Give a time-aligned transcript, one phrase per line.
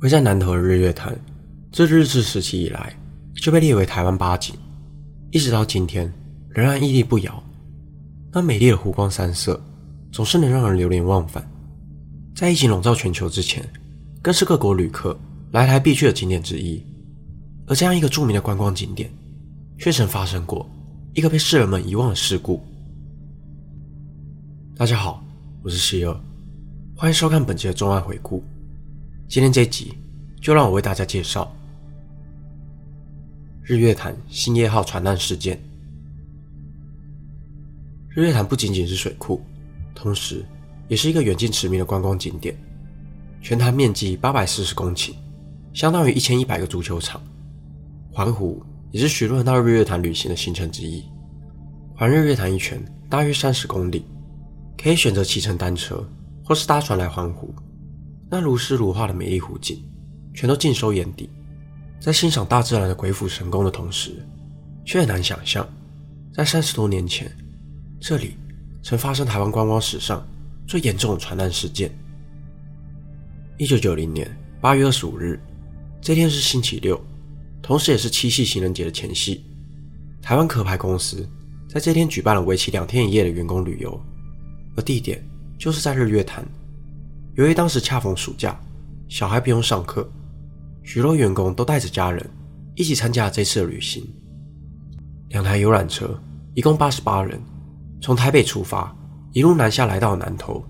[0.00, 1.14] 位在南投的日月潭，
[1.72, 2.96] 自日治时期以来
[3.34, 4.54] 就被列为台湾八景，
[5.30, 6.10] 一直到今天
[6.48, 7.42] 仍然屹立不摇。
[8.32, 9.60] 那美丽的湖光山色，
[10.10, 11.46] 总是能让人流连忘返。
[12.34, 13.62] 在疫情笼罩全球之前，
[14.22, 15.18] 更是各国旅客
[15.52, 16.82] 来台必去的景点之一。
[17.66, 19.10] 而这样一个著名的观光景点，
[19.78, 20.66] 却曾发生过
[21.12, 22.62] 一个被世人们遗忘的事故。
[24.74, 25.22] 大家好，
[25.62, 26.20] 我是希尔，
[26.96, 28.42] 欢迎收看本期的重案回顾。
[29.30, 29.96] 今天这集
[30.40, 31.54] 就让我为大家介绍
[33.62, 35.56] 日月潭兴业号船难事件。
[38.08, 39.40] 日月潭不仅仅是水库，
[39.94, 40.44] 同时
[40.88, 42.52] 也是一个远近驰名的观光景点。
[43.40, 45.12] 全潭面积八百四十公顷，
[45.72, 47.22] 相当于一千一百个足球场。
[48.10, 48.60] 环湖
[48.90, 51.04] 也是许多人到日月潭旅行的行程之一。
[51.94, 54.04] 环日月潭一圈大约三十公里，
[54.76, 56.04] 可以选择骑乘单车
[56.44, 57.54] 或是搭船来环湖。
[58.30, 59.82] 那如诗如画的美丽湖景，
[60.32, 61.28] 全都尽收眼底。
[61.98, 64.24] 在欣赏大自然的鬼斧神工的同时，
[64.86, 65.68] 却很难想象，
[66.32, 67.30] 在三十多年前，
[68.00, 68.36] 这里
[68.82, 70.24] 曾发生台湾观光史上
[70.66, 71.90] 最严重的船难事件。
[73.58, 75.38] 一九九零年八月二十五日，
[76.00, 76.98] 这天是星期六，
[77.60, 79.44] 同时也是七夕情人节的前夕。
[80.22, 81.28] 台湾壳牌公司
[81.68, 84.00] 在这天举办了为期两天一夜的员工旅游，
[84.76, 85.22] 而地点
[85.58, 86.46] 就是在日月潭。
[87.40, 88.54] 由于当时恰逢暑假，
[89.08, 90.06] 小孩不用上课，
[90.82, 92.22] 许多员工都带着家人
[92.74, 94.06] 一起参加了这次的旅行。
[95.30, 96.20] 两台游览车，
[96.52, 97.40] 一共八十八人，
[97.98, 98.94] 从台北出发，
[99.32, 100.62] 一路南下来到南投，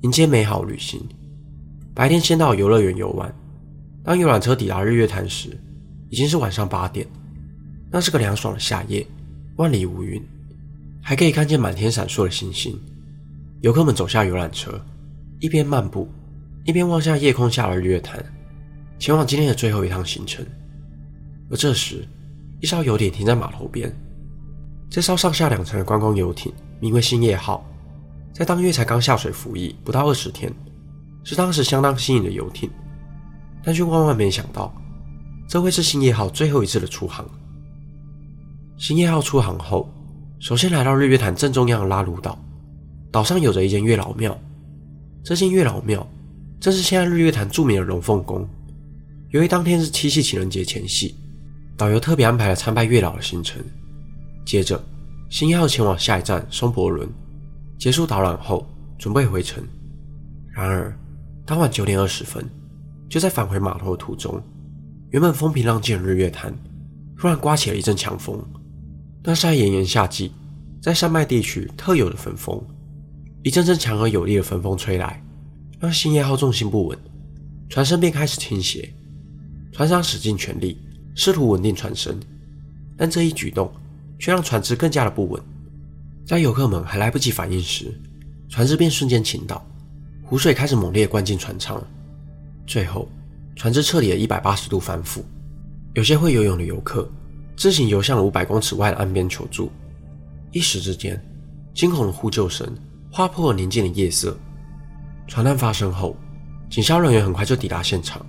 [0.00, 1.06] 迎接美好旅行。
[1.94, 3.30] 白天先到游乐园游玩，
[4.02, 5.50] 当游览车抵达日月潭时，
[6.08, 7.06] 已经是晚上八点。
[7.90, 9.06] 那是个凉爽的夏夜，
[9.56, 10.18] 万里无云，
[11.02, 12.74] 还可以看见满天闪烁的星星。
[13.60, 14.80] 游客们走下游览车。
[15.38, 16.08] 一边漫步，
[16.64, 18.24] 一边望向夜空下的日月潭，
[18.98, 20.44] 前往今天的最后一趟行程。
[21.50, 22.06] 而这时，
[22.60, 23.94] 一艘游艇停在码头边。
[24.88, 27.64] 这艘上下两层的观光游艇名为“兴业号”，
[28.32, 30.50] 在当月才刚下水服役不到二十天，
[31.22, 32.70] 是当时相当新颖的游艇。
[33.62, 34.74] 但却万万没想到，
[35.46, 37.28] 这会是兴业号最后一次的出航。
[38.78, 39.92] 兴业号出航后，
[40.38, 42.38] 首先来到日月潭正中央的拉鲁岛，
[43.10, 44.38] 岛上有着一间月老庙。
[45.26, 46.08] 这间月老庙
[46.60, 48.48] 正是现在日月潭著名的龙凤宫。
[49.30, 51.16] 由于当天是七夕情人节前夕，
[51.76, 53.60] 导游特别安排了参拜月老的行程。
[54.44, 54.80] 接着，
[55.28, 57.08] 星耀前往下一站松柏仑，
[57.76, 58.64] 结束导览后
[59.00, 59.60] 准备回程。
[60.54, 60.96] 然而，
[61.44, 62.48] 当晚九点二十分，
[63.08, 64.40] 就在返回码头的途中，
[65.10, 66.56] 原本风平浪静的日月潭
[67.18, 68.40] 突然刮起了一阵强风。
[69.24, 70.30] 那是在炎炎夏季，
[70.80, 72.64] 在山脉地区特有的焚风。
[73.46, 75.22] 一阵阵强而有力的分风吹来，
[75.78, 76.98] 让兴业号重心不稳，
[77.68, 78.92] 船身便开始倾斜。
[79.72, 80.82] 船长使尽全力
[81.14, 82.18] 试图稳定船身，
[82.96, 83.72] 但这一举动
[84.18, 85.40] 却让船只更加的不稳。
[86.26, 87.94] 在游客们还来不及反应时，
[88.48, 89.64] 船只便瞬间倾倒，
[90.24, 91.80] 湖水开始猛烈灌进船舱。
[92.66, 93.08] 最后，
[93.54, 95.20] 船只彻底的一百八十度翻覆。
[95.94, 97.08] 有些会游泳的游客
[97.56, 99.70] 自行游向五百公尺外的岸边求助。
[100.50, 101.24] 一时之间，
[101.76, 102.68] 惊恐的呼救声。
[103.16, 104.36] 划破宁静的夜色。
[105.26, 106.14] 船难发生后，
[106.68, 108.20] 警消人员很快就抵达现场。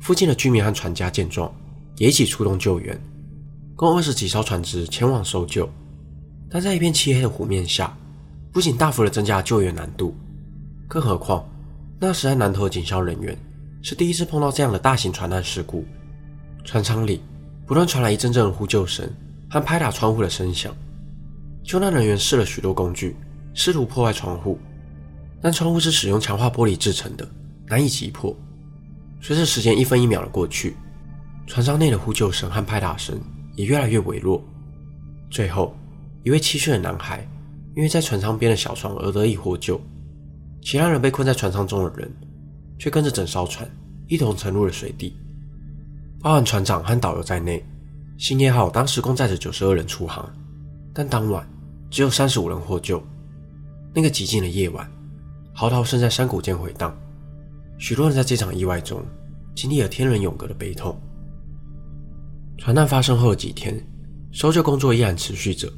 [0.00, 1.54] 附近的居民和船家见状，
[1.98, 2.98] 也一起出动救援，
[3.74, 5.68] 共二十几艘船只前往搜救。
[6.48, 7.94] 但在一片漆黑的湖面下，
[8.50, 10.14] 不仅大幅的增加救援难度，
[10.88, 11.46] 更何况
[12.00, 13.36] 那时在南投的警消人员
[13.82, 15.84] 是第一次碰到这样的大型船难事故。
[16.64, 17.20] 船舱里
[17.66, 19.06] 不断传来一阵阵的呼救声
[19.50, 20.74] 和拍打窗户的声响。
[21.62, 23.14] 救难人员试了许多工具。
[23.56, 24.58] 试图破坏窗户，
[25.40, 27.26] 但窗户是使用强化玻璃制成的，
[27.66, 28.36] 难以击破。
[29.22, 30.76] 随着时间一分一秒的过去，
[31.46, 33.18] 船舱内的呼救声和拍打声
[33.56, 34.44] 也越来越微弱。
[35.30, 35.74] 最后，
[36.22, 37.26] 一位七岁的男孩
[37.74, 39.80] 因为在船舱边的小床而得以获救，
[40.60, 42.14] 其他人被困在船舱中的人
[42.78, 43.66] 却跟着整艘船
[44.06, 45.16] 一同沉入了水底。
[46.20, 47.64] 包含船长和导游在内，
[48.18, 50.30] 星夜号当时共载着九十二人出航，
[50.92, 51.48] 但当晚
[51.90, 53.02] 只有三十五人获救。
[53.96, 54.86] 那个寂静的夜晚，
[55.54, 56.94] 嚎啕声在山谷间回荡，
[57.78, 59.02] 许多人在这场意外中
[59.54, 60.94] 经历了天人永隔的悲痛。
[62.58, 63.82] 船难发生后的几天，
[64.34, 65.72] 搜救工作依然持续着。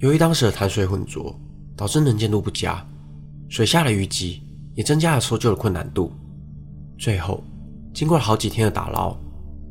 [0.00, 1.32] 由于当时的潭水浑浊，
[1.76, 2.84] 导致能见度不佳，
[3.48, 4.42] 水下的淤积
[4.74, 6.10] 也增加了搜救的困难度。
[6.98, 7.44] 最后，
[7.94, 9.16] 经过了好几天的打捞，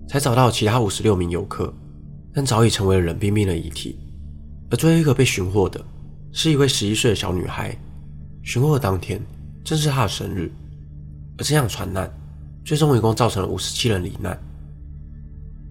[0.08, 1.74] 才找到其他五十六名游客，
[2.34, 4.00] 但早已成为了冷冰冰的遗体。
[4.72, 5.86] 而最后一个被寻获的。
[6.38, 7.74] 是一位十一岁的小女孩，
[8.44, 9.22] 寻获的当天
[9.64, 10.52] 正是她的生日，
[11.38, 12.14] 而这场船难
[12.66, 14.38] 最终一共造成了五十七人罹难。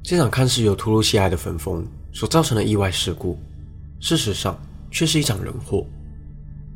[0.02, 3.38] 这场看似由突如其来的焚风所造成的意外事故，
[4.00, 4.58] 事实上
[4.90, 5.87] 却是一场人祸。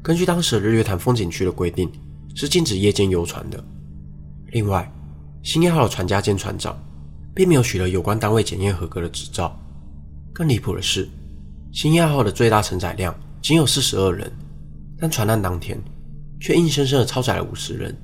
[0.02, 1.90] 根据当时日月潭风景区的规定，
[2.35, 3.64] 是禁止夜间游船的。
[4.49, 4.87] 另外，
[5.43, 6.79] 兴业号的船家兼船长
[7.35, 9.58] 并没有取得有关单位检验合格的执照。
[10.35, 11.08] 更离谱的是，
[11.73, 14.31] 兴业号的最大承载量仅有四十二人，
[14.99, 15.79] 但船难当天
[16.40, 17.96] 却硬生生的超载了五十人，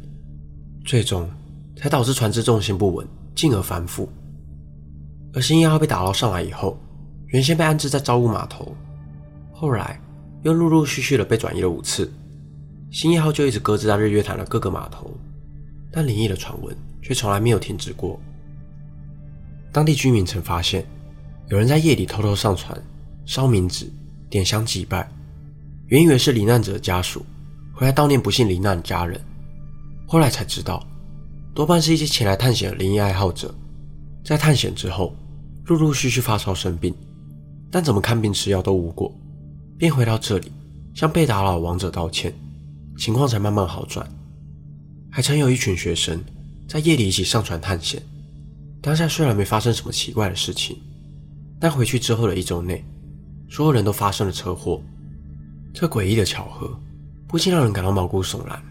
[0.85, 1.29] 最终
[1.77, 4.09] 才导致船只重心不稳，进而翻覆。
[5.33, 6.79] 而新一号被打捞上来以后，
[7.29, 8.75] 原先被安置在造物码头，
[9.53, 10.01] 后来
[10.43, 12.11] 又陆陆续续的被转移了五次。
[12.91, 15.11] 新一号就一直搁置在日月潭的各个码头，
[15.91, 18.21] 但灵异的传闻却从来没有停止过。
[19.73, 20.87] 当地居民曾发现，
[21.49, 22.81] 有人在夜里偷偷上船，
[23.27, 23.91] 烧冥纸、
[24.31, 25.11] 点香祭拜，
[25.95, 27.25] 原以为是罹难者的家属
[27.73, 29.21] 回来悼念不幸罹难的家人，
[30.09, 30.85] 后来才知道，
[31.55, 33.55] 多半是一些前来探险的灵异爱好者，
[34.25, 35.15] 在探险之后。
[35.67, 36.93] 陆陆续续发烧生病，
[37.71, 39.11] 但怎么看病吃药都无果，
[39.79, 40.51] 便回到这里
[40.95, 42.35] 向被打扰的亡者道歉，
[42.99, 44.07] 情况才慢慢好转。
[45.11, 46.23] 还曾有一群学生
[46.69, 48.03] 在夜里一起上船探险，
[48.83, 50.77] 当下虽然没发生什么奇怪的事情，
[51.59, 52.85] 但回去之后的一周内，
[53.49, 54.83] 所有人都发生了车祸。
[55.75, 56.75] 这诡异的巧合
[57.27, 58.63] 不禁让人感到毛骨悚然，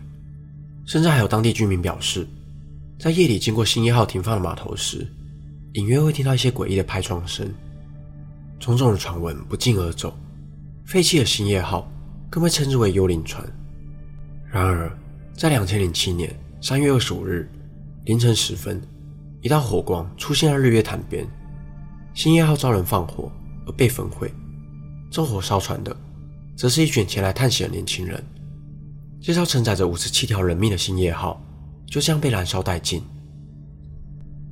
[0.86, 2.26] 甚至还有当地居民表示，
[2.98, 5.06] 在夜里经过兴业号停放的码头时。
[5.74, 7.52] 隐约会听到一些诡异的拍窗声，
[8.60, 10.16] 种种的传闻不胫而走。
[10.86, 11.92] 废弃的兴业号
[12.30, 13.44] 更被称之为幽灵船。
[14.52, 14.96] 然而，
[15.34, 17.52] 在两千零七年三月二十五日
[18.06, 18.80] 凌晨时分，
[19.42, 21.28] 一道火光出现在日月潭边，
[22.14, 23.32] 兴业号遭人放火
[23.66, 24.32] 而被焚毁。
[25.10, 25.98] 纵火烧船的，
[26.56, 28.24] 则是一群前来探险的年轻人。
[29.22, 31.42] 这艘承载着五十七条人命的兴业号，
[31.86, 33.02] 就这样被燃烧殆尽。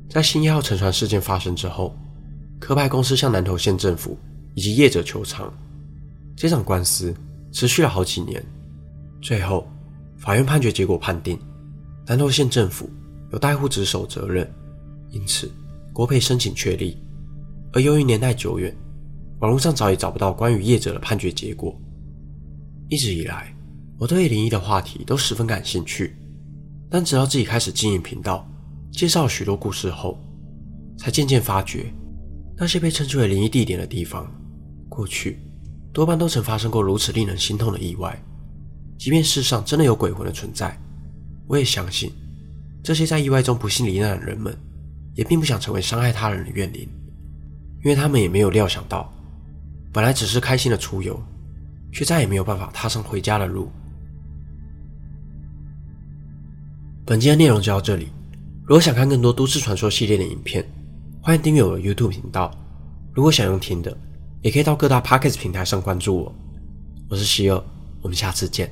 [0.10, 1.96] 在兴业号沉船事件发生之后，
[2.60, 4.18] 科派公司向南投县政府
[4.56, 5.54] 以及业者求偿。
[6.36, 7.14] 这场官司
[7.52, 8.44] 持续了好几年，
[9.22, 9.68] 最后
[10.18, 11.38] 法院判决结果判定
[12.06, 12.90] 南投县政府
[13.32, 14.50] 有代护职守责任，
[15.10, 15.52] 因此
[15.94, 16.98] 国赔申请确立。
[17.74, 18.76] 而由于年代久远，
[19.40, 21.74] 网络上早已找不到关于业者的判决结果。
[22.92, 23.56] 一直以来，
[23.98, 26.14] 我对灵异的话题都十分感兴趣，
[26.90, 28.46] 但直到自己开始经营频道。
[28.92, 30.20] 介绍许多故事后，
[30.98, 31.86] 才渐渐发觉，
[32.58, 34.30] 那些被称之为灵异地点的地方，
[34.90, 35.40] 过去
[35.94, 38.22] 多半都曾发生过如此令人心痛的意外。
[39.00, 40.78] 即便世上真的有鬼魂的存在，
[41.48, 42.12] 我也相信，
[42.84, 44.54] 这些在意外中不幸罹难的人们，
[45.16, 46.82] 也并不想成为伤害他人的怨灵，
[47.86, 49.10] 因为他们也没有料想到，
[49.94, 51.18] 本来只是开心的出游，
[51.92, 53.72] 却再也没有办法踏上回家的路。
[57.06, 58.10] 本期的内容就到这里。
[58.64, 60.66] 如果想看更多都市传说系列的影片，
[61.22, 62.52] 欢迎订阅我的 YouTube 频道。
[63.12, 63.96] 如果想用听的，
[64.42, 66.36] 也可以到各大 Podcast 平台上关注我。
[67.10, 67.62] 我是希尔，
[68.02, 68.72] 我们下次见。